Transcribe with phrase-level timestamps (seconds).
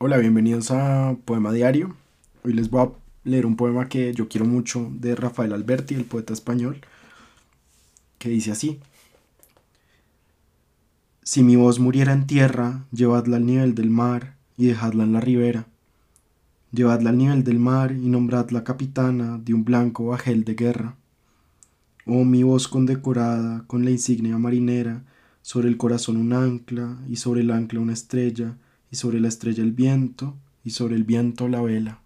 [0.00, 1.96] Hola, bienvenidos a Poema Diario.
[2.44, 2.92] Hoy les voy a
[3.24, 6.82] leer un poema que yo quiero mucho de Rafael Alberti, el poeta español,
[8.18, 8.78] que dice así.
[11.24, 15.20] Si mi voz muriera en tierra, llevadla al nivel del mar y dejadla en la
[15.20, 15.66] ribera.
[16.70, 20.94] Llevadla al nivel del mar y nombradla capitana de un blanco bajel de guerra.
[22.06, 25.02] Oh mi voz condecorada con la insignia marinera,
[25.42, 28.54] sobre el corazón un ancla y sobre el ancla una estrella,
[28.90, 32.00] y sobre la estrella el viento, y sobre el viento la vela.